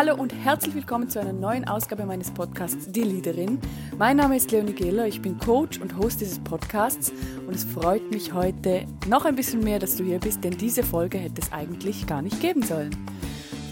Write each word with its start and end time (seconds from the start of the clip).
hallo 0.00 0.14
und 0.14 0.32
herzlich 0.32 0.74
willkommen 0.74 1.10
zu 1.10 1.20
einer 1.20 1.34
neuen 1.34 1.68
Ausgabe 1.68 2.06
meines 2.06 2.30
Podcasts 2.30 2.90
Die 2.90 3.02
Leaderin. 3.02 3.60
Mein 3.98 4.16
Name 4.16 4.34
ist 4.34 4.50
Leonie 4.50 4.72
Gehler, 4.72 5.06
ich 5.06 5.20
bin 5.20 5.38
Coach 5.38 5.78
und 5.78 5.98
Host 5.98 6.22
dieses 6.22 6.38
Podcasts 6.38 7.12
und 7.46 7.54
es 7.54 7.64
freut 7.64 8.10
mich 8.10 8.32
heute 8.32 8.86
noch 9.08 9.26
ein 9.26 9.36
bisschen 9.36 9.62
mehr, 9.62 9.78
dass 9.78 9.96
du 9.96 10.04
hier 10.04 10.18
bist, 10.18 10.42
denn 10.42 10.56
diese 10.56 10.84
Folge 10.84 11.18
hätte 11.18 11.42
es 11.42 11.52
eigentlich 11.52 12.06
gar 12.06 12.22
nicht 12.22 12.40
geben 12.40 12.62
sollen. 12.62 12.96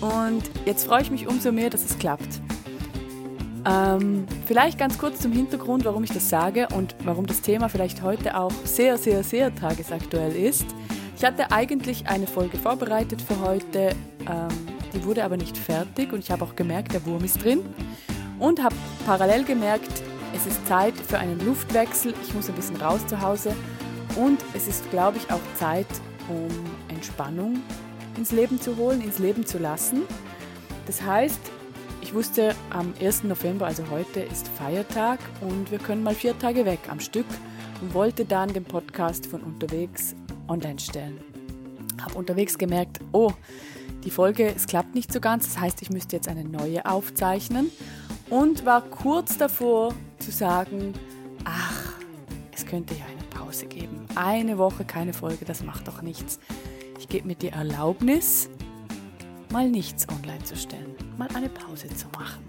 Und 0.03 0.43
jetzt 0.67 0.87
freue 0.87 1.01
ich 1.01 1.11
mich 1.11 1.27
umso 1.27 1.51
mehr, 1.51 1.71
dass 1.71 1.87
es 1.87 1.99
klappt. 1.99 2.43
Ähm, 3.65 4.27
vielleicht 4.45 4.79
ganz 4.79 4.99
kurz 4.99 5.21
zum 5.21 5.33
Hintergrund, 5.33 5.87
warum 5.87 6.05
ich 6.05 6.13
das 6.13 6.29
sage 6.29 6.69
und 6.77 6.95
warum 7.05 7.25
das 7.25 7.41
Thema 7.41 7.71
vielleicht 7.71 8.03
heute 8.03 8.37
auch 8.37 8.53
sehr, 8.65 8.99
sehr, 8.99 9.25
sehr 9.25 9.55
tagesaktuell 9.55 10.37
ist. 10.37 10.67
Ich 11.17 11.25
hatte 11.25 11.53
eigentlich 11.53 12.07
eine 12.07 12.27
Folge 12.27 12.59
vorbereitet 12.59 13.23
für 13.23 13.41
heute. 13.41 13.97
Ähm, 14.29 14.78
die 14.99 15.05
wurde 15.05 15.25
aber 15.25 15.37
nicht 15.37 15.57
fertig 15.57 16.13
und 16.13 16.19
ich 16.19 16.31
habe 16.31 16.45
auch 16.45 16.57
gemerkt, 16.57 16.93
der 16.93 17.07
Wurm 17.07 17.23
ist 17.23 17.45
drin. 17.45 17.61
Und 18.39 18.63
habe 18.63 18.75
parallel 19.07 19.45
gemerkt, 19.45 20.03
es 20.35 20.47
ist 20.47 20.67
Zeit 20.67 20.95
für 20.95 21.19
einen 21.19 21.45
Luftwechsel. 21.45 22.15
Ich 22.23 22.35
muss 22.35 22.49
ein 22.49 22.55
bisschen 22.55 22.77
raus 22.77 23.07
zu 23.07 23.21
Hause. 23.21 23.55
Und 24.17 24.39
es 24.55 24.67
ist, 24.67 24.91
glaube 24.91 25.19
ich, 25.19 25.31
auch 25.31 25.41
Zeit, 25.55 25.87
um 26.29 26.49
Entspannung 26.89 27.61
ins 28.17 28.33
Leben 28.33 28.61
zu 28.61 28.77
holen, 28.77 29.01
ins 29.01 29.19
Leben 29.19 29.47
zu 29.47 29.59
lassen. 29.59 30.03
Das 30.87 31.03
heißt, 31.03 31.41
ich 32.01 32.15
wusste, 32.15 32.55
am 32.71 32.93
1. 33.01 33.25
November, 33.25 33.67
also 33.67 33.85
heute, 33.91 34.21
ist 34.21 34.49
Feiertag 34.49 35.21
und 35.41 35.71
wir 35.71 35.79
können 35.79 36.03
mal 36.03 36.15
vier 36.15 36.37
Tage 36.39 36.65
weg 36.65 36.81
am 36.89 36.99
Stück 36.99 37.27
und 37.81 37.95
wollte 37.95 38.25
dann 38.25 38.53
den 38.53 38.65
Podcast 38.65 39.27
von 39.27 39.43
unterwegs 39.43 40.17
online 40.49 40.79
stellen. 40.79 41.21
Habe 42.01 42.15
unterwegs 42.15 42.59
gemerkt, 42.59 43.01
oh, 43.13 43.33
die 44.05 44.11
Folge, 44.11 44.55
es 44.55 44.67
klappt 44.67 44.95
nicht 44.95 45.13
so 45.13 45.21
ganz, 45.21 45.45
das 45.45 45.61
heißt, 45.61 45.83
ich 45.83 45.91
müsste 45.91 46.17
jetzt 46.17 46.29
eine 46.29 46.45
neue 46.45 46.85
aufzeichnen 46.87 47.71
und 48.31 48.65
war 48.65 48.83
kurz 48.83 49.39
davor 49.39 49.95
zu 50.19 50.31
sagen, 50.31 50.95
ach, 51.45 51.95
es 52.55 52.67
könnte 52.67 52.95
ja 52.95 53.05
eine 53.07 53.25
Pause 53.31 53.67
geben. 53.67 54.07
Eine 54.15 54.59
Woche 54.59 54.85
keine 54.85 55.13
Folge, 55.13 55.45
das 55.45 55.63
macht 55.63 55.89
doch 55.89 56.03
nichts. 56.03 56.39
Ich 56.99 57.09
gebe 57.09 57.27
mir 57.27 57.35
die 57.35 57.49
Erlaubnis, 57.49 58.49
mal 59.51 59.69
nichts 59.69 60.09
online 60.09 60.43
zu 60.45 60.57
stellen, 60.57 60.95
mal 61.17 61.29
eine 61.35 61.49
Pause 61.49 61.89
zu 61.89 62.07
machen. 62.19 62.45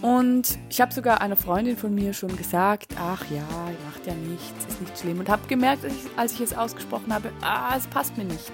Und 0.00 0.58
ich 0.70 0.80
habe 0.80 0.94
sogar 0.94 1.20
einer 1.20 1.34
Freundin 1.34 1.76
von 1.76 1.92
mir 1.92 2.12
schon 2.12 2.36
gesagt, 2.36 2.94
ach 3.00 3.24
ja, 3.30 3.42
macht 3.84 4.06
ja 4.06 4.14
nichts, 4.14 4.66
ist 4.68 4.80
nicht 4.80 4.98
schlimm. 4.98 5.18
Und 5.18 5.28
habe 5.28 5.46
gemerkt, 5.48 5.84
als 6.16 6.32
ich, 6.34 6.40
es 6.40 6.56
ausgesprochen 6.56 7.12
habe, 7.12 7.32
ah, 7.40 7.74
es 7.76 7.88
passt 7.88 8.16
mir 8.16 8.24
nicht 8.24 8.52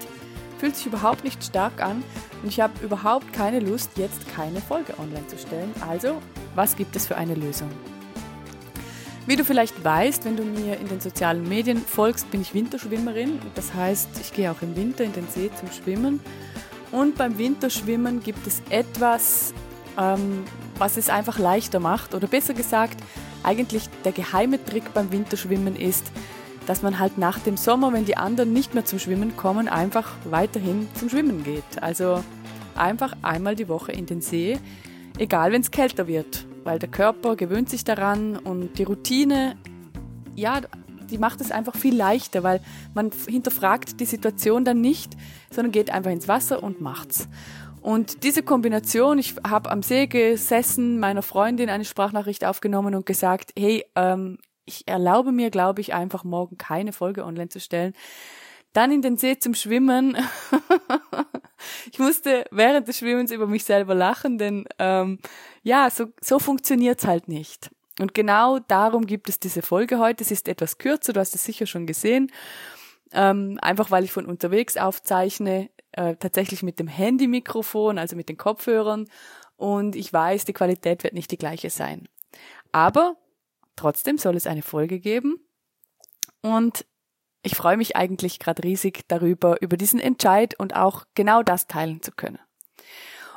fühlt 0.59 0.77
sich 0.77 0.87
überhaupt 0.87 1.25
nicht 1.25 1.43
stark 1.43 1.83
an 1.83 2.03
und 2.43 2.49
ich 2.49 2.61
habe 2.61 2.73
überhaupt 2.83 3.33
keine 3.33 3.61
Lust, 3.61 3.91
jetzt 3.97 4.29
keine 4.35 4.61
Folge 4.61 4.95
online 4.99 5.27
zu 5.27 5.39
stellen. 5.39 5.73
Also, 5.89 6.21
was 6.55 6.77
gibt 6.77 6.95
es 6.97 7.07
für 7.07 7.17
eine 7.17 7.35
Lösung? 7.35 7.71
Wie 9.27 9.37
du 9.37 9.45
vielleicht 9.45 9.83
weißt, 9.83 10.27
wenn 10.27 10.37
du 10.37 10.45
mir 10.45 10.79
in 10.79 10.89
den 10.89 11.01
sozialen 11.01 11.49
Medien 11.49 11.79
folgst, 11.79 12.31
bin 12.31 12.43
ich 12.43 12.53
Winterschwimmerin. 12.53 13.39
Das 13.55 13.73
heißt, 13.73 14.09
ich 14.21 14.35
gehe 14.35 14.51
auch 14.51 14.61
im 14.61 14.77
Winter 14.77 15.03
in 15.03 15.15
den 15.15 15.27
See 15.29 15.51
zum 15.59 15.73
Schwimmen. 15.73 16.21
Und 16.93 17.17
beim 17.17 17.39
Winterschwimmen 17.39 18.23
gibt 18.23 18.47
es 18.47 18.61
etwas, 18.69 19.55
ähm, 19.99 20.45
was 20.77 20.99
es 20.99 21.09
einfach 21.09 21.39
leichter 21.39 21.81
macht. 21.81 22.15
Oder 22.15 22.27
besser 22.27 22.53
gesagt, 22.53 23.01
eigentlich 23.43 23.89
der 24.05 24.13
geheime 24.13 24.63
Trick 24.63 24.93
beim 24.93 25.11
Winterschwimmen 25.11 25.75
ist, 25.75 26.05
dass 26.67 26.83
man 26.83 26.99
halt 26.99 27.19
nach 27.19 27.39
dem 27.39 27.57
Sommer, 27.57 27.93
wenn 27.93 28.05
die 28.05 28.17
anderen 28.17 28.53
nicht 28.53 28.75
mehr 28.75 28.85
zum 28.85 28.99
Schwimmen 28.99 29.37
kommen, 29.37 29.69
einfach 29.69 30.13
weiterhin 30.25 30.89
zum 30.95 31.09
Schwimmen 31.09 31.45
geht. 31.45 31.83
Also 31.83 32.23
einfach 32.75 33.15
einmal 33.23 33.55
die 33.55 33.69
Woche 33.69 33.93
in 33.93 34.07
den 34.07 34.21
See, 34.21 34.59
egal 35.19 35.53
wenn 35.53 35.61
es 35.61 35.71
kälter 35.71 36.07
wird, 36.07 36.47
weil 36.65 36.79
der 36.79 36.89
Körper 36.89 37.37
gewöhnt 37.37 37.69
sich 37.69 37.85
daran 37.85 38.37
und 38.37 38.79
die 38.79 38.85
Routine, 38.85 39.57
ja, 40.35 40.61
die 41.11 41.19
macht 41.19 41.41
es 41.41 41.51
einfach 41.51 41.77
viel 41.77 41.95
leichter, 41.95 42.43
weil 42.43 42.61
man 42.95 43.11
hinterfragt 43.29 44.01
die 44.01 44.07
Situation 44.07 44.65
dann 44.65 44.81
nicht, 44.81 45.13
sondern 45.51 45.73
geht 45.73 45.91
einfach 45.91 46.11
ins 46.11 46.29
Wasser 46.29 46.63
und 46.63 46.81
macht's. 46.81 47.29
Und 47.83 48.25
diese 48.25 48.43
Kombination, 48.43 49.19
ich 49.19 49.35
habe 49.47 49.71
am 49.71 49.83
See 49.83 50.07
gesessen, 50.07 50.99
meiner 50.99 51.21
Freundin 51.21 51.69
eine 51.69 51.85
Sprachnachricht 51.85 52.47
aufgenommen 52.47 52.95
und 52.95 53.05
gesagt, 53.05 53.53
hey, 53.59 53.85
ähm, 53.95 54.39
ich 54.65 54.87
erlaube 54.87 55.33
mir, 55.33 55.51
glaube 55.51 55.81
ich, 55.81 55.95
einfach 55.95 56.25
morgen 56.25 56.59
keine 56.59 56.93
Folge 56.93 57.25
online 57.25 57.49
zu 57.49 57.61
stellen. 57.61 57.95
Dann 58.73 58.91
in 58.91 59.03
den 59.03 59.17
See 59.17 59.39
zum 59.39 59.55
Schwimmen. 59.55 60.17
ich 61.93 61.99
musste 61.99 62.45
während 62.51 62.89
des 62.89 62.99
Schwimmens 62.99 63.31
über 63.31 63.47
mich 63.47 63.65
selber 63.65 63.95
lachen, 63.95 64.37
denn 64.37 64.65
ähm, 64.79 65.19
ja, 65.63 65.89
so, 65.91 66.07
so 66.21 66.39
funktioniert's 66.39 67.07
halt 67.07 67.29
nicht. 67.29 67.71
Und 68.01 68.15
genau 68.15 68.59
darum 68.59 69.07
gibt 69.07 69.29
es 69.29 69.39
diese 69.39 69.63
Folge 69.63 70.01
heute. 70.01 70.25
Es 70.25 70.33
ist 70.33 70.49
etwas 70.49 70.79
kürzer, 70.79 71.13
du 71.13 71.21
hast 71.21 71.35
es 71.35 71.45
sicher 71.45 71.67
schon 71.67 71.87
gesehen. 71.87 72.33
Ähm, 73.13 73.59
einfach 73.63 73.93
weil 73.93 74.03
ich 74.03 74.11
von 74.11 74.27
unterwegs 74.27 74.77
aufzeichne, 74.77 75.71
äh, 75.93 76.17
tatsächlich 76.17 76.65
mit 76.65 76.81
dem 76.81 76.89
Handy-Mikrofon, 76.89 77.99
also 77.99 78.17
mit 78.17 78.29
den 78.29 78.37
Kopfhörern. 78.37 79.07
Und 79.57 79.95
ich 79.95 80.13
weiß, 80.13 80.45
die 80.45 80.53
Qualität 80.53 81.05
wird 81.05 81.15
nicht 81.15 81.31
die 81.31 81.39
gleiche 81.39 81.71
sein. 81.71 82.09
Aber 82.73 83.17
Trotzdem 83.77 84.19
soll 84.19 84.37
es 84.37 84.47
eine 84.47 84.63
Folge 84.63 85.01
geben. 85.01 85.39
Und 86.41 86.87
ich 87.43 87.55
freue 87.57 87.77
mich 87.77 87.97
eigentlich 87.97 88.39
gerade 88.39 88.65
riesig 88.65 89.05
darüber, 89.09 89.61
über 89.61 89.77
diesen 89.77 90.01
Entscheid 90.01 90.59
und 90.59 90.75
auch 90.75 91.05
genau 91.15 91.43
das 91.43 91.67
teilen 91.67 92.03
zu 92.03 92.13
können. 92.13 92.39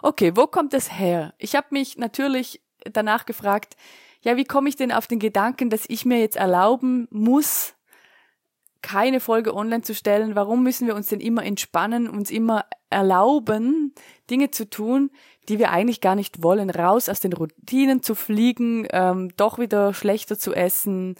Okay, 0.02 0.36
wo 0.36 0.48
kommt 0.48 0.74
es 0.74 0.94
her? 0.98 1.34
Ich 1.38 1.56
habe 1.56 1.68
mich 1.72 1.98
natürlich 1.98 2.62
danach 2.86 3.26
gefragt, 3.26 3.76
ja, 4.22 4.38
wie 4.38 4.46
komme 4.46 4.70
ich 4.70 4.76
denn 4.76 4.92
auf 4.92 5.08
den 5.08 5.20
Gedanken, 5.20 5.70
dass 5.70 5.86
ich 5.88 6.06
mir 6.06 6.20
jetzt 6.20 6.38
erlauben 6.38 7.08
muss, 7.12 7.76
keine 8.82 9.20
Folge 9.20 9.54
online 9.54 9.82
zu 9.82 9.94
stellen? 9.94 10.36
Warum 10.36 10.64
müssen 10.64 10.88
wir 10.88 10.96
uns 10.96 11.08
denn 11.08 11.20
immer 11.20 11.44
entspannen, 11.44 12.10
uns 12.10 12.32
immer 12.32 12.66
erlauben, 12.90 13.94
Dinge 14.30 14.52
zu 14.52 14.70
tun, 14.70 15.12
die 15.50 15.60
wir 15.60 15.72
eigentlich 15.72 16.02
gar 16.02 16.16
nicht 16.16 16.44
wollen, 16.44 16.70
raus 16.70 17.10
aus 17.10 17.20
den 17.20 17.34
Routinen 17.34 18.02
zu 18.02 18.16
fliegen, 18.16 18.88
ähm, 18.92 19.32
doch 19.38 19.60
wieder 19.60 19.94
schlechter 19.94 20.38
zu 20.38 20.54
essen, 20.54 21.16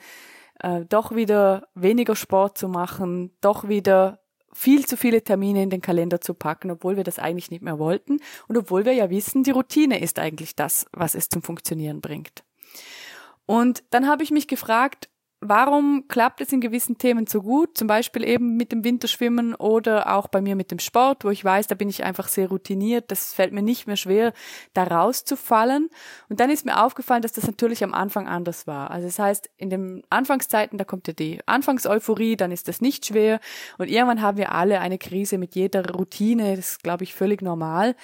äh, 0.60 0.86
doch 0.86 1.16
wieder 1.16 1.68
weniger 1.76 2.16
Sport 2.16 2.58
zu 2.58 2.68
machen, 2.68 3.32
doch 3.42 3.68
wieder 3.68 4.20
viel 4.54 4.86
zu 4.86 4.98
viele 4.98 5.24
Termine 5.24 5.62
in 5.62 5.70
den 5.70 5.82
Kalender 5.82 6.20
zu 6.20 6.34
packen, 6.34 6.72
obwohl 6.72 6.98
wir 6.98 7.04
das 7.04 7.20
eigentlich 7.20 7.52
nicht 7.52 7.62
mehr 7.62 7.78
wollten 7.78 8.20
und 8.48 8.58
obwohl 8.58 8.86
wir 8.86 8.94
ja 8.94 9.10
wissen, 9.10 9.44
die 9.44 9.52
Routine 9.52 10.02
ist 10.02 10.18
eigentlich 10.18 10.56
das, 10.56 10.88
was 10.92 11.14
es 11.14 11.30
zum 11.30 11.44
Funktionieren 11.44 12.02
bringt. 12.02 12.44
Und 13.46 13.84
dann 13.92 14.08
habe 14.08 14.24
ich 14.24 14.32
mich 14.32 14.48
gefragt, 14.48 15.10
warum 15.40 16.08
klappt 16.08 16.42
es 16.42 16.52
in 16.52 16.62
gewissen 16.62 16.98
Themen 16.98 17.28
so 17.28 17.42
gut, 17.42 17.78
zum 17.78 17.88
Beispiel 17.88 18.24
eben 18.24 18.58
mit 18.58 18.72
dem 18.72 18.84
Winterschwimmen 18.84 19.54
oder 19.54 20.16
auch 20.16 20.28
bei 20.28 20.42
mir 20.42 20.56
mit 20.56 20.72
dem 20.72 20.80
Sport, 20.80 21.24
wo 21.24 21.30
ich 21.30 21.46
weiß, 21.46 21.68
da 21.68 21.76
bin 21.76 21.90
ich 21.90 22.04
einfach 22.04 22.28
sehr 22.28 22.50
routiniert, 22.50 23.12
das 23.12 23.34
fällt 23.34 23.54
mir 23.54 23.62
nicht 23.62 23.86
mehr 23.86 23.98
schwer, 23.98 24.34
da 24.74 24.84
rauszufallen. 24.84 25.90
Und 26.30 26.40
dann 26.40 26.50
ist 26.50 26.66
mir 26.66 26.84
aufgefallen, 26.84 27.22
dass 27.22 27.34
das 27.34 27.46
natürlich 27.46 27.84
am 27.84 27.94
Anfang 27.94 28.28
anders 28.28 28.66
war. 28.66 28.90
Also 28.90 29.08
das 29.08 29.20
heißt, 29.20 29.50
in 29.58 29.70
den 29.70 30.04
Anfangszeiten, 30.10 30.78
da 30.78 30.86
kommt 30.86 31.08
ja 31.08 31.14
die 31.14 31.40
Anfangseuphorie, 31.46 32.36
dann 32.36 32.52
ist 32.52 32.68
das 32.68 32.82
nicht 32.82 33.06
schwer 33.06 33.40
und 33.78 33.90
irgendwann 33.90 34.22
haben 34.22 34.38
wir 34.38 34.54
alle 34.54 34.80
eine 34.80 34.98
Krise 34.98 35.38
mit 35.38 35.56
jeder 35.56 35.88
Routine, 35.92 36.56
das 36.56 36.72
ist, 36.72 36.84
glaube 36.84 37.04
ich, 37.04 37.14
völlig 37.14 37.42
normal. 37.42 37.96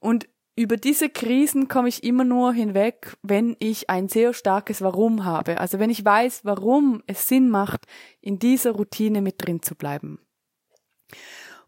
Und 0.00 0.28
über 0.58 0.76
diese 0.76 1.08
Krisen 1.08 1.68
komme 1.68 1.88
ich 1.88 2.02
immer 2.02 2.24
nur 2.24 2.52
hinweg, 2.52 3.16
wenn 3.22 3.54
ich 3.60 3.90
ein 3.90 4.08
sehr 4.08 4.34
starkes 4.34 4.82
Warum 4.82 5.24
habe. 5.24 5.60
Also 5.60 5.78
wenn 5.78 5.88
ich 5.88 6.04
weiß, 6.04 6.40
warum 6.44 7.04
es 7.06 7.28
Sinn 7.28 7.48
macht, 7.48 7.86
in 8.20 8.40
dieser 8.40 8.72
Routine 8.72 9.22
mit 9.22 9.36
drin 9.38 9.62
zu 9.62 9.76
bleiben. 9.76 10.18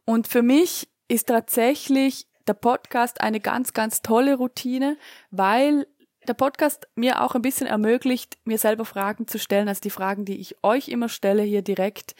Und 0.04 0.26
für 0.26 0.42
mich 0.42 0.88
ist 1.06 1.28
tatsächlich 1.28 2.26
der 2.48 2.54
Podcast 2.54 3.20
eine 3.20 3.38
ganz, 3.38 3.74
ganz 3.74 4.02
tolle 4.02 4.34
Routine, 4.34 4.96
weil 5.30 5.86
der 6.26 6.34
Podcast 6.34 6.88
mir 6.96 7.22
auch 7.22 7.36
ein 7.36 7.42
bisschen 7.42 7.68
ermöglicht, 7.68 8.38
mir 8.44 8.58
selber 8.58 8.84
Fragen 8.84 9.28
zu 9.28 9.38
stellen. 9.38 9.68
Also 9.68 9.82
die 9.82 9.90
Fragen, 9.90 10.24
die 10.24 10.40
ich 10.40 10.64
euch 10.64 10.88
immer 10.88 11.08
stelle 11.08 11.42
hier 11.42 11.62
direkt, 11.62 12.16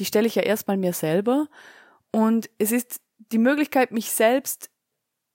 die 0.00 0.04
stelle 0.04 0.26
ich 0.26 0.34
ja 0.34 0.42
erstmal 0.42 0.76
mir 0.76 0.92
selber. 0.92 1.46
Und 2.10 2.50
es 2.58 2.72
ist 2.72 3.00
die 3.30 3.38
Möglichkeit, 3.38 3.92
mich 3.92 4.10
selbst 4.10 4.70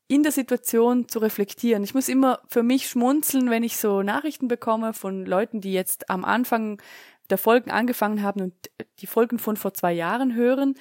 in 0.08 0.24
der 0.24 0.32
Situation 0.32 1.08
zu 1.08 1.20
reflektieren. 1.20 1.84
Ich 1.84 1.94
muss 1.94 2.10
immer 2.10 2.40
für 2.48 2.64
mich 2.64 2.88
schmunzeln, 2.88 3.50
wenn 3.50 3.64
ich 3.64 3.78
so 3.78 4.04
Nachrichten 4.04 4.48
bekomme 4.48 4.94
von 4.94 5.26
Leuten, 5.26 5.62
die 5.62 5.74
jetzt 5.74 6.10
am 6.10 6.24
Anfang 6.24 6.82
der 7.30 7.38
Folgen 7.40 7.72
angefangen 7.72 8.22
haben 8.22 8.42
und 8.42 8.54
die 9.00 9.08
Folgen 9.08 9.40
von 9.40 9.58
vor 9.58 9.74
zwei 9.74 9.94
Jahren 9.94 10.36
hören 10.36 10.76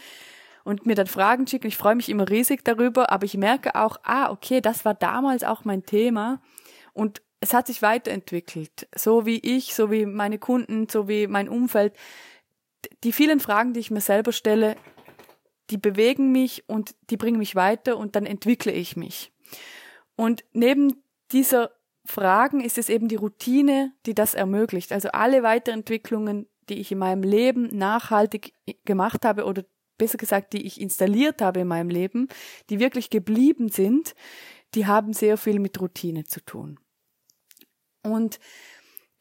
und 0.63 0.85
mir 0.85 0.95
dann 0.95 1.07
Fragen 1.07 1.47
schicken. 1.47 1.69
Ich 1.69 1.77
freue 1.79 1.95
mich 1.95 2.11
immer 2.11 2.29
riesig 2.29 2.65
darüber, 2.65 3.11
aber 3.11 3.25
ich 3.25 3.37
merke 3.37 3.75
auch, 3.75 3.97
ah, 4.03 4.31
okay, 4.31 4.61
das 4.61 4.85
war 4.85 4.95
damals 4.95 5.43
auch 5.43 5.65
mein 5.65 5.85
Thema 5.85 6.43
und 6.93 7.23
es 7.41 7.55
hat 7.55 7.67
sich 7.67 7.83
weiterentwickelt. 7.83 8.89
So 8.95 9.27
wie 9.27 9.39
ich, 9.39 9.75
so 9.75 9.91
wie 9.91 10.07
meine 10.07 10.39
Kunden, 10.39 10.89
so 10.89 11.09
wie 11.09 11.27
mein 11.27 11.49
Umfeld. 11.49 11.95
Die 13.05 13.13
vielen 13.13 13.41
Fragen, 13.41 13.73
die 13.73 13.81
ich 13.81 13.91
mir 13.91 14.01
selber 14.01 14.33
stelle, 14.33 14.77
die 15.71 15.79
bewegen 15.79 16.33
mich 16.33 16.69
und 16.69 16.95
die 17.11 17.17
bringen 17.17 17.39
mich 17.39 17.55
weiter 17.55 17.97
und 17.97 18.17
dann 18.17 18.27
entwickle 18.27 18.73
ich 18.73 18.97
mich. 18.97 19.33
Und 20.17 20.45
neben 20.53 21.03
dieser 21.33 21.71
Fragen 22.05 22.61
ist 22.61 22.79
es 22.79 22.89
eben 22.89 23.09
die 23.09 23.17
Routine, 23.17 23.93
die 24.07 24.15
das 24.15 24.35
ermöglicht. 24.35 24.93
Also 24.93 25.09
alle 25.11 25.43
Weiterentwicklungen, 25.43 26.47
die 26.69 26.81
ich 26.81 26.93
in 26.93 26.99
meinem 26.99 27.23
Leben 27.23 27.77
nachhaltig 27.77 28.53
gemacht 28.85 29.25
habe 29.25 29.45
oder 29.45 29.65
besser 29.97 30.19
gesagt, 30.19 30.53
die 30.53 30.67
ich 30.67 30.81
installiert 30.81 31.41
habe 31.41 31.61
in 31.61 31.69
meinem 31.69 31.89
Leben, 31.89 32.29
die 32.69 32.81
wirklich 32.81 33.11
geblieben 33.11 33.69
sind, 33.69 34.15
die 34.75 34.87
haben 34.87 35.13
sehr 35.13 35.37
viel 35.37 35.61
mit 35.61 35.81
Routine 35.81 36.25
zu 36.25 36.41
tun. 36.45 36.79
Und 38.03 38.39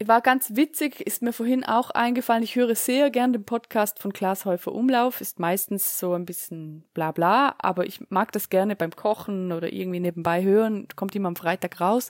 war 0.07 0.21
ganz 0.21 0.55
witzig, 0.55 1.01
ist 1.01 1.21
mir 1.21 1.33
vorhin 1.33 1.63
auch 1.63 1.91
eingefallen. 1.91 2.43
Ich 2.43 2.55
höre 2.55 2.75
sehr 2.75 3.09
gern 3.09 3.31
den 3.31 3.45
Podcast 3.45 3.99
von 3.99 4.11
Klaas 4.11 4.43
Häufer 4.43 4.73
Umlauf, 4.73 5.21
ist 5.21 5.39
meistens 5.39 5.99
so 5.99 6.13
ein 6.13 6.25
bisschen 6.25 6.83
bla 6.93 7.11
bla, 7.11 7.55
aber 7.59 7.85
ich 7.85 8.01
mag 8.09 8.31
das 8.31 8.49
gerne 8.49 8.75
beim 8.75 8.91
Kochen 8.91 9.51
oder 9.51 9.71
irgendwie 9.71 9.99
nebenbei 9.99 10.43
hören, 10.43 10.87
kommt 10.95 11.15
immer 11.15 11.27
am 11.27 11.35
Freitag 11.35 11.79
raus. 11.79 12.09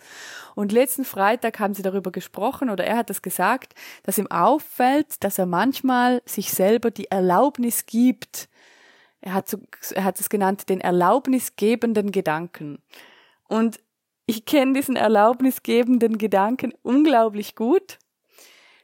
Und 0.55 0.71
letzten 0.71 1.05
Freitag 1.05 1.59
haben 1.59 1.73
sie 1.73 1.83
darüber 1.83 2.11
gesprochen 2.11 2.69
oder 2.69 2.85
er 2.85 2.97
hat 2.97 3.09
das 3.09 3.21
gesagt, 3.21 3.73
dass 4.03 4.17
ihm 4.17 4.27
auffällt, 4.27 5.23
dass 5.23 5.37
er 5.37 5.45
manchmal 5.45 6.21
sich 6.25 6.51
selber 6.51 6.89
die 6.89 7.11
Erlaubnis 7.11 7.85
gibt. 7.85 8.49
Er 9.21 9.33
hat, 9.33 9.49
so, 9.49 9.59
er 9.91 10.03
hat 10.05 10.19
es 10.19 10.29
genannt, 10.29 10.69
den 10.69 10.81
erlaubnisgebenden 10.81 12.11
Gedanken. 12.11 12.81
Und 13.47 13.79
ich 14.25 14.45
kenne 14.45 14.73
diesen 14.73 14.95
erlaubnisgebenden 14.95 16.17
Gedanken 16.17 16.73
unglaublich 16.81 17.55
gut. 17.55 17.99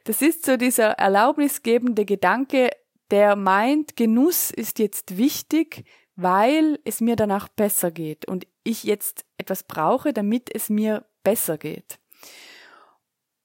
Das 0.04 0.22
ist 0.22 0.44
so 0.44 0.56
dieser 0.56 0.92
erlaubnisgebende 0.92 2.04
Gedanke, 2.04 2.70
der 3.10 3.36
meint, 3.36 3.96
Genuss 3.96 4.50
ist 4.50 4.78
jetzt 4.78 5.16
wichtig, 5.16 5.84
weil 6.16 6.78
es 6.84 7.00
mir 7.00 7.16
danach 7.16 7.48
besser 7.48 7.90
geht 7.90 8.26
und 8.26 8.46
ich 8.62 8.84
jetzt 8.84 9.24
etwas 9.38 9.62
brauche, 9.62 10.12
damit 10.12 10.54
es 10.54 10.68
mir 10.68 11.06
besser 11.22 11.58
geht. 11.58 11.98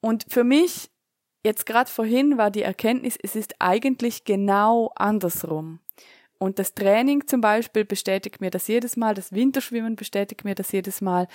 Und 0.01 0.25
für 0.27 0.43
mich, 0.43 0.91
jetzt 1.43 1.65
gerade 1.65 1.89
vorhin 1.89 2.37
war 2.37 2.51
die 2.51 2.61
Erkenntnis, 2.61 3.17
es 3.21 3.35
ist 3.35 3.55
eigentlich 3.59 4.23
genau 4.23 4.91
andersrum. 4.95 5.79
Und 6.37 6.59
das 6.59 6.73
Training 6.73 7.27
zum 7.27 7.41
Beispiel 7.41 7.85
bestätigt 7.85 8.41
mir 8.41 8.51
das 8.51 8.67
jedes 8.67 8.97
Mal, 8.97 9.13
das 9.15 9.31
Winterschwimmen 9.31 9.95
bestätigt 9.95 10.43
mir 10.43 10.55
das 10.55 10.71
jedes 10.71 11.01
Mal, 11.01 11.27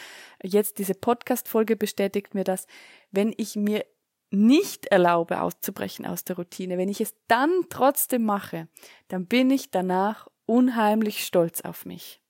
jetzt 0.42 0.78
diese 0.78 0.94
Podcast-Folge 0.94 1.76
bestätigt 1.76 2.34
mir 2.34 2.44
das. 2.44 2.66
Wenn 3.10 3.32
ich 3.36 3.56
mir 3.56 3.84
nicht 4.30 4.86
erlaube, 4.86 5.40
auszubrechen 5.40 6.06
aus 6.06 6.24
der 6.24 6.36
Routine, 6.36 6.78
wenn 6.78 6.88
ich 6.88 7.00
es 7.00 7.14
dann 7.28 7.50
trotzdem 7.68 8.24
mache, 8.24 8.68
dann 9.08 9.26
bin 9.26 9.50
ich 9.50 9.70
danach 9.70 10.28
unheimlich 10.46 11.24
stolz 11.24 11.62
auf 11.62 11.86
mich. 11.86 12.20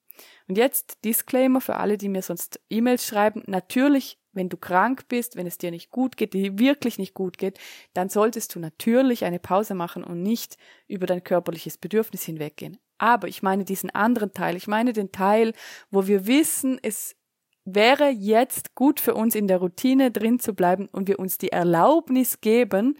Und 0.48 0.56
jetzt 0.56 1.04
Disclaimer 1.04 1.60
für 1.60 1.76
alle, 1.76 1.96
die 1.96 2.08
mir 2.08 2.22
sonst 2.22 2.60
E-Mails 2.70 3.06
schreiben. 3.06 3.42
Natürlich 3.46 4.18
wenn 4.32 4.48
du 4.48 4.56
krank 4.56 5.08
bist, 5.08 5.36
wenn 5.36 5.46
es 5.46 5.58
dir 5.58 5.70
nicht 5.70 5.90
gut 5.90 6.16
geht, 6.16 6.34
dir 6.34 6.58
wirklich 6.58 6.98
nicht 6.98 7.14
gut 7.14 7.38
geht, 7.38 7.58
dann 7.94 8.08
solltest 8.08 8.54
du 8.54 8.60
natürlich 8.60 9.24
eine 9.24 9.38
Pause 9.38 9.74
machen 9.74 10.04
und 10.04 10.22
nicht 10.22 10.56
über 10.86 11.06
dein 11.06 11.24
körperliches 11.24 11.78
Bedürfnis 11.78 12.22
hinweggehen. 12.22 12.78
Aber 12.98 13.28
ich 13.28 13.42
meine 13.42 13.64
diesen 13.64 13.90
anderen 13.90 14.34
Teil, 14.34 14.56
ich 14.56 14.66
meine 14.66 14.92
den 14.92 15.10
Teil, 15.10 15.52
wo 15.90 16.06
wir 16.06 16.26
wissen, 16.26 16.78
es 16.82 17.16
wäre 17.64 18.08
jetzt 18.08 18.74
gut 18.74 19.00
für 19.00 19.14
uns 19.14 19.34
in 19.34 19.46
der 19.46 19.58
Routine 19.58 20.10
drin 20.10 20.38
zu 20.38 20.54
bleiben 20.54 20.88
und 20.90 21.08
wir 21.08 21.18
uns 21.18 21.38
die 21.38 21.52
Erlaubnis 21.52 22.40
geben, 22.40 22.96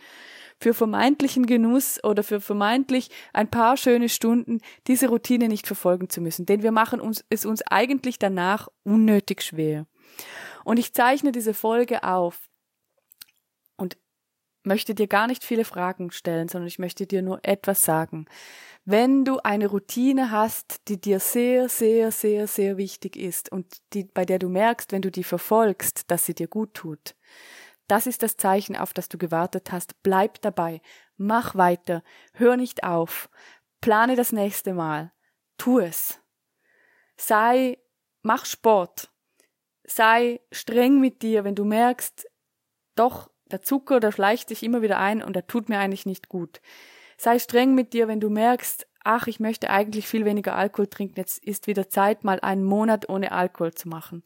für 0.61 0.75
vermeintlichen 0.75 1.47
Genuss 1.47 2.03
oder 2.05 2.23
für 2.23 2.41
vermeintlich 2.41 3.09
ein 3.32 3.50
paar 3.50 3.77
schöne 3.77 4.09
Stunden 4.09 4.61
diese 4.87 5.09
Routine 5.09 5.49
nicht 5.49 5.67
verfolgen 5.67 6.11
zu 6.11 6.21
müssen. 6.21 6.44
Denn 6.44 6.62
wir 6.62 6.71
machen 6.71 7.00
uns, 7.00 7.25
es 7.31 7.47
uns 7.47 7.62
eigentlich 7.62 8.19
danach 8.19 8.69
unnötig 8.85 9.43
schwer. 9.43 9.87
Und 10.64 10.78
ich 10.78 10.92
zeichne 10.92 11.32
diese 11.32 11.54
Folge 11.54 12.04
auf 12.04 12.48
und 13.76 13.96
möchte 14.62 14.94
dir 14.94 15.06
gar 15.06 15.26
nicht 15.26 15.44
viele 15.44 15.64
Fragen 15.64 16.10
stellen, 16.10 16.48
sondern 16.48 16.68
ich 16.68 16.78
möchte 16.78 17.06
dir 17.06 17.22
nur 17.22 17.40
etwas 17.42 17.82
sagen. 17.84 18.26
Wenn 18.84 19.24
du 19.24 19.38
eine 19.38 19.68
Routine 19.68 20.30
hast, 20.30 20.88
die 20.88 21.00
dir 21.00 21.20
sehr, 21.20 21.68
sehr, 21.68 22.10
sehr, 22.12 22.46
sehr 22.46 22.76
wichtig 22.76 23.16
ist 23.16 23.50
und 23.52 23.78
die, 23.92 24.04
bei 24.04 24.24
der 24.24 24.38
du 24.38 24.48
merkst, 24.48 24.92
wenn 24.92 25.02
du 25.02 25.10
die 25.10 25.24
verfolgst, 25.24 26.10
dass 26.10 26.26
sie 26.26 26.34
dir 26.34 26.48
gut 26.48 26.74
tut, 26.74 27.14
das 27.88 28.06
ist 28.06 28.22
das 28.22 28.36
Zeichen, 28.36 28.76
auf 28.76 28.92
das 28.92 29.08
du 29.08 29.18
gewartet 29.18 29.72
hast. 29.72 30.00
Bleib 30.04 30.40
dabei. 30.42 30.80
Mach 31.16 31.56
weiter. 31.56 32.04
Hör 32.34 32.56
nicht 32.56 32.84
auf. 32.84 33.28
Plane 33.80 34.14
das 34.14 34.30
nächste 34.30 34.74
Mal. 34.74 35.12
Tu 35.58 35.80
es. 35.80 36.20
Sei, 37.16 37.78
mach 38.22 38.46
Sport 38.46 39.10
sei 39.90 40.40
streng 40.52 41.00
mit 41.00 41.22
dir, 41.22 41.44
wenn 41.44 41.54
du 41.54 41.64
merkst, 41.64 42.28
doch, 42.94 43.31
der 43.50 43.62
Zucker, 43.62 43.98
der 43.98 44.12
schleicht 44.12 44.50
dich 44.50 44.62
immer 44.62 44.82
wieder 44.82 44.98
ein 44.98 45.22
und 45.22 45.34
er 45.34 45.46
tut 45.46 45.69
mir 45.69 45.78
eigentlich 45.78 46.06
nicht 46.06 46.28
gut. 46.28 46.60
Sei 47.16 47.38
streng 47.38 47.75
mit 47.75 47.92
dir, 47.92 48.06
wenn 48.06 48.20
du 48.20 48.31
merkst, 48.31 48.87
ach, 49.02 49.26
ich 49.26 49.40
möchte 49.40 49.70
eigentlich 49.70 50.06
viel 50.06 50.25
weniger 50.25 50.54
Alkohol 50.54 50.87
trinken, 50.87 51.16
jetzt 51.16 51.44
ist 51.44 51.66
wieder 51.66 51.88
Zeit, 51.88 52.22
mal 52.22 52.38
einen 52.40 52.64
Monat 52.64 53.08
ohne 53.08 53.32
Alkohol 53.32 53.75
zu 53.75 53.88
machen. 53.88 54.22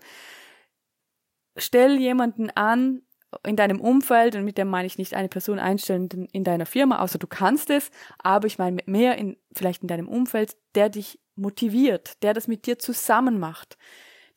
Stell 1.57 1.99
jemanden 1.99 2.51
an 2.51 3.03
in 3.45 3.57
deinem 3.57 3.81
Umfeld, 3.81 4.37
und 4.37 4.45
mit 4.45 4.59
dem 4.59 4.69
meine 4.69 4.87
ich 4.87 4.99
nicht 4.99 5.15
eine 5.15 5.29
Person 5.29 5.59
einstellen 5.59 6.29
in 6.33 6.45
deiner 6.45 6.67
Firma, 6.67 7.01
außer 7.01 7.19
du 7.19 7.27
kannst 7.27 7.71
es, 7.71 7.91
aber 8.19 8.47
ich 8.47 8.59
meine 8.59 8.83
mehr 8.87 9.17
in, 9.17 9.37
vielleicht 9.53 9.83
in 9.83 9.89
deinem 9.89 10.09
Umfeld, 10.09 10.57
der 10.75 10.89
dich 10.89 11.19
motiviert, 11.37 12.23
der 12.23 12.35
das 12.35 12.49
mit 12.49 12.67
dir 12.67 12.79
zusammen 12.79 13.41
macht 13.41 13.77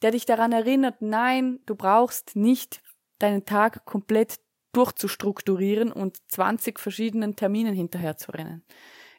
der 0.02 0.12
dich 0.12 0.26
daran 0.26 0.52
erinnert, 0.52 1.02
nein, 1.02 1.60
du 1.66 1.76
brauchst 1.76 2.36
nicht 2.36 2.82
deinen 3.20 3.46
Tag 3.46 3.86
komplett 3.86 4.40
durchzustrukturieren 4.74 5.92
und 5.92 6.18
20 6.32 6.80
verschiedenen 6.80 7.36
Terminen 7.36 7.74
hinterher 7.74 8.18
zu 8.18 8.32
rennen. 8.32 8.64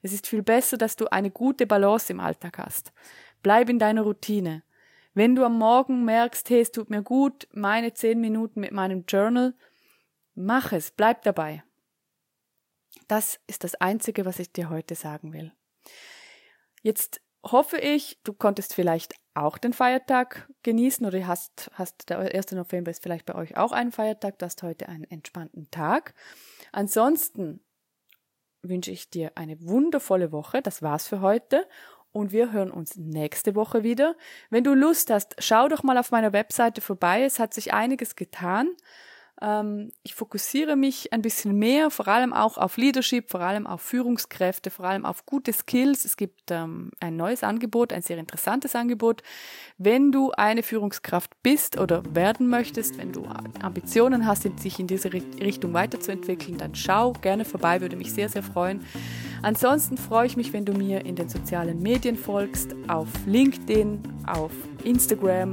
Es 0.02 0.12
ist 0.12 0.26
viel 0.28 0.42
besser, 0.42 0.78
dass 0.78 0.96
du 0.96 1.10
eine 1.10 1.30
gute 1.30 1.66
Balance 1.66 2.12
im 2.12 2.20
Alltag 2.20 2.58
hast. 2.58 2.92
Bleib 3.42 3.68
in 3.68 3.78
deiner 3.78 4.02
Routine. 4.02 4.62
Wenn 5.14 5.34
du 5.34 5.44
am 5.44 5.58
Morgen 5.58 6.04
merkst, 6.04 6.48
hey, 6.50 6.60
es 6.60 6.70
tut 6.70 6.90
mir 6.90 7.02
gut, 7.02 7.48
meine 7.52 7.92
zehn 7.92 8.20
Minuten 8.20 8.60
mit 8.60 8.70
meinem 8.70 9.04
Journal, 9.08 9.54
mach 10.34 10.72
es, 10.72 10.92
bleib 10.92 11.22
dabei. 11.22 11.64
Das 13.08 13.40
ist 13.46 13.64
das 13.64 13.74
Einzige, 13.74 14.24
was 14.24 14.38
ich 14.38 14.52
dir 14.52 14.70
heute 14.70 14.94
sagen 14.94 15.32
will. 15.32 15.52
Jetzt 16.82 17.20
hoffe 17.44 17.78
ich, 17.78 18.20
du 18.22 18.32
konntest 18.32 18.74
vielleicht 18.74 19.14
auch 19.42 19.58
den 19.58 19.72
Feiertag 19.72 20.48
genießen 20.62 21.06
oder 21.06 21.26
hast, 21.26 21.70
hast 21.74 22.10
der 22.10 22.18
1. 22.18 22.52
November 22.52 22.90
ist 22.90 23.02
vielleicht 23.02 23.26
bei 23.26 23.34
euch 23.34 23.56
auch 23.56 23.72
ein 23.72 23.92
Feiertag, 23.92 24.38
du 24.38 24.46
hast 24.46 24.62
heute 24.62 24.88
einen 24.88 25.04
entspannten 25.04 25.70
Tag. 25.70 26.14
Ansonsten 26.72 27.60
wünsche 28.62 28.90
ich 28.90 29.10
dir 29.10 29.32
eine 29.34 29.60
wundervolle 29.62 30.32
Woche. 30.32 30.62
Das 30.62 30.82
war's 30.82 31.06
für 31.06 31.20
heute. 31.20 31.66
Und 32.10 32.32
wir 32.32 32.52
hören 32.52 32.70
uns 32.70 32.96
nächste 32.96 33.54
Woche 33.54 33.82
wieder. 33.82 34.16
Wenn 34.50 34.64
du 34.64 34.74
Lust 34.74 35.10
hast, 35.10 35.36
schau 35.38 35.68
doch 35.68 35.82
mal 35.82 35.98
auf 35.98 36.10
meiner 36.10 36.32
Webseite 36.32 36.80
vorbei. 36.80 37.22
Es 37.22 37.38
hat 37.38 37.52
sich 37.54 37.72
einiges 37.72 38.16
getan. 38.16 38.70
Ähm, 39.40 39.92
ich 40.02 40.14
fokussiere 40.14 40.76
mich 40.76 41.12
ein 41.12 41.22
bisschen 41.22 41.56
mehr, 41.58 41.90
vor 41.90 42.08
allem 42.08 42.32
auch 42.32 42.58
auf 42.58 42.76
Leadership, 42.76 43.30
vor 43.30 43.40
allem 43.40 43.66
auf 43.66 43.80
Führungskräfte, 43.80 44.70
vor 44.70 44.86
allem 44.86 45.04
auf 45.04 45.26
gute 45.26 45.52
Skills. 45.52 46.04
Es 46.04 46.16
gibt 46.16 46.50
ähm, 46.50 46.90
ein 47.00 47.16
neues 47.16 47.44
Angebot, 47.44 47.92
ein 47.92 48.02
sehr 48.02 48.18
interessantes 48.18 48.74
Angebot. 48.74 49.22
Wenn 49.76 50.10
du 50.10 50.32
eine 50.32 50.62
Führungskraft 50.62 51.30
bist 51.42 51.78
oder 51.78 52.02
werden 52.14 52.48
möchtest, 52.48 52.98
wenn 52.98 53.12
du 53.12 53.26
Ambitionen 53.62 54.26
hast, 54.26 54.38
sich 54.60 54.78
in 54.78 54.86
diese 54.86 55.12
Richtung 55.12 55.72
weiterzuentwickeln, 55.72 56.58
dann 56.58 56.74
schau 56.74 57.12
gerne 57.12 57.44
vorbei, 57.44 57.80
würde 57.80 57.96
mich 57.96 58.12
sehr, 58.12 58.28
sehr 58.28 58.42
freuen. 58.42 58.84
Ansonsten 59.42 59.96
freue 59.96 60.26
ich 60.26 60.36
mich, 60.36 60.52
wenn 60.52 60.64
du 60.64 60.72
mir 60.72 61.04
in 61.04 61.14
den 61.14 61.28
sozialen 61.28 61.80
Medien 61.80 62.16
folgst, 62.16 62.74
auf 62.88 63.08
LinkedIn, 63.26 64.00
auf 64.26 64.52
Instagram, 64.84 65.52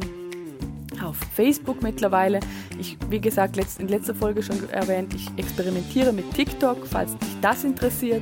auf 1.06 1.18
Facebook 1.36 1.82
mittlerweile. 1.82 2.40
Ich, 2.80 2.98
wie 3.10 3.20
gesagt, 3.20 3.58
in 3.80 3.88
letzter 3.88 4.16
Folge 4.16 4.44
schon 4.44 4.70
erwähnt, 4.70 5.14
ich 5.14 5.30
experimentiere 5.38 6.12
mit 6.12 6.34
TikTok, 6.34 6.86
falls 6.86 7.18
dich 7.18 7.38
das 7.42 7.64
interessiert. 7.64 8.22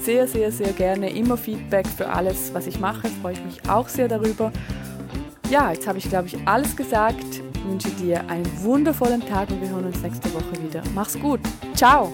Sehr, 0.00 0.26
sehr, 0.26 0.50
sehr 0.52 0.72
gerne. 0.72 1.10
Immer 1.10 1.36
Feedback 1.36 1.86
für 1.86 2.08
alles, 2.08 2.52
was 2.54 2.66
ich 2.66 2.80
mache. 2.80 3.08
Freue 3.20 3.34
ich 3.34 3.44
mich 3.44 3.68
auch 3.68 3.88
sehr 3.88 4.08
darüber. 4.08 4.52
Ja, 5.50 5.72
jetzt 5.72 5.86
habe 5.86 5.98
ich, 5.98 6.08
glaube 6.08 6.28
ich, 6.28 6.36
alles 6.46 6.76
gesagt. 6.76 7.42
Ich 7.54 7.64
wünsche 7.64 7.90
dir 7.90 8.28
einen 8.28 8.46
wundervollen 8.62 9.20
Tag 9.26 9.50
und 9.50 9.60
wir 9.60 9.68
hören 9.68 9.84
uns 9.84 10.00
nächste 10.02 10.32
Woche 10.32 10.62
wieder. 10.62 10.82
Mach's 10.94 11.18
gut. 11.18 11.40
Ciao. 11.74 12.12